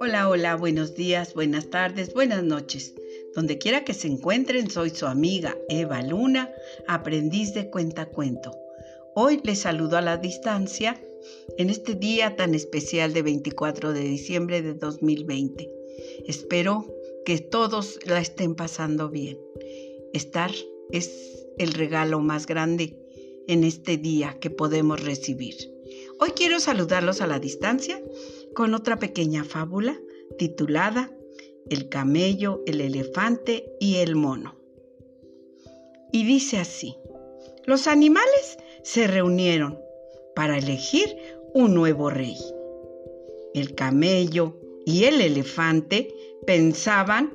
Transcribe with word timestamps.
Hola, 0.00 0.28
hola, 0.28 0.56
buenos 0.56 0.94
días, 0.94 1.34
buenas 1.34 1.68
tardes, 1.68 2.14
buenas 2.14 2.42
noches. 2.42 2.94
Donde 3.34 3.58
quiera 3.58 3.84
que 3.84 3.92
se 3.92 4.08
encuentren, 4.08 4.70
soy 4.70 4.88
su 4.90 5.06
amiga 5.06 5.58
Eva 5.68 6.00
Luna, 6.00 6.50
aprendiz 6.86 7.52
de 7.52 7.68
cuentacuento. 7.68 8.58
Hoy 9.14 9.40
les 9.44 9.60
saludo 9.60 9.98
a 9.98 10.02
la 10.02 10.16
distancia 10.16 10.98
en 11.58 11.68
este 11.68 11.94
día 11.94 12.36
tan 12.36 12.54
especial 12.54 13.12
de 13.12 13.20
24 13.20 13.92
de 13.92 14.00
diciembre 14.00 14.62
de 14.62 14.72
2020. 14.72 15.70
Espero 16.26 16.86
que 17.26 17.38
todos 17.38 17.98
la 18.06 18.20
estén 18.20 18.54
pasando 18.54 19.10
bien. 19.10 19.38
Estar 20.14 20.52
es 20.90 21.46
el 21.58 21.74
regalo 21.74 22.20
más 22.20 22.46
grande 22.46 22.96
en 23.48 23.64
este 23.64 23.96
día 23.96 24.38
que 24.40 24.50
podemos 24.50 25.02
recibir. 25.02 25.54
Hoy 26.20 26.30
quiero 26.30 26.60
saludarlos 26.60 27.20
a 27.20 27.26
la 27.26 27.38
distancia 27.38 28.00
con 28.54 28.74
otra 28.74 28.98
pequeña 28.98 29.44
fábula 29.44 29.98
titulada 30.38 31.10
El 31.68 31.88
camello, 31.88 32.62
el 32.66 32.80
elefante 32.80 33.66
y 33.80 33.96
el 33.96 34.16
mono. 34.16 34.56
Y 36.12 36.24
dice 36.24 36.58
así, 36.58 36.96
los 37.66 37.86
animales 37.86 38.58
se 38.82 39.06
reunieron 39.06 39.78
para 40.34 40.58
elegir 40.58 41.16
un 41.54 41.74
nuevo 41.74 42.10
rey. 42.10 42.36
El 43.54 43.74
camello 43.74 44.58
y 44.84 45.04
el 45.04 45.20
elefante 45.20 46.14
pensaban 46.46 47.32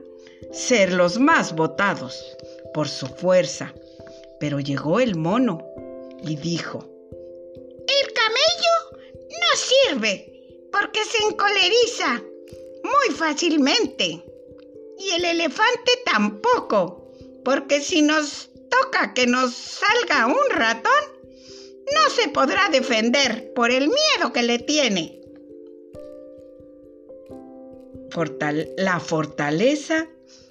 ser 0.51 0.93
los 0.93 1.19
más 1.19 1.55
votados 1.55 2.37
por 2.73 2.87
su 2.87 3.07
fuerza, 3.07 3.73
pero 4.39 4.59
llegó 4.59 4.99
el 4.99 5.15
mono 5.15 5.68
y 6.23 6.35
dijo, 6.35 6.79
El 6.79 8.13
camello 8.13 9.03
no 9.29 9.57
sirve 9.57 10.25
porque 10.71 10.99
se 11.05 11.23
encoleriza 11.25 12.21
muy 12.83 13.15
fácilmente. 13.15 14.23
Y 14.97 15.11
el 15.15 15.25
elefante 15.25 15.91
tampoco, 16.05 17.11
porque 17.45 17.81
si 17.81 18.01
nos 18.01 18.49
toca 18.69 19.13
que 19.13 19.27
nos 19.27 19.53
salga 19.53 20.27
un 20.27 20.49
ratón, 20.49 20.91
no 21.93 22.09
se 22.09 22.27
podrá 22.29 22.69
defender 22.69 23.53
por 23.53 23.71
el 23.71 23.87
miedo 23.87 24.33
que 24.33 24.43
le 24.43 24.59
tiene 24.59 25.19
la 28.77 28.99
fortaleza 28.99 30.07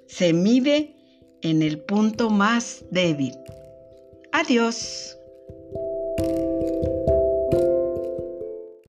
se 0.06 0.32
mide 0.32 0.94
en 1.42 1.62
el 1.62 1.80
punto 1.80 2.30
más 2.30 2.84
débil. 2.90 3.34
Adiós. 4.32 5.17